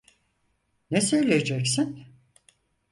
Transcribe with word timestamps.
Ne 0.91 1.01
söyleyeceksin? 1.01 2.05